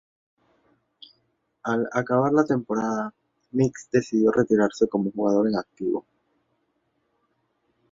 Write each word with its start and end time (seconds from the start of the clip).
Al 1.61 1.87
acabar 1.91 2.33
la 2.33 2.43
temporada, 2.43 3.13
Mix 3.51 3.87
decidió 3.91 4.31
retirarse 4.31 4.87
como 4.87 5.11
jugador 5.11 5.47
en 5.49 5.57
activo. 5.57 6.07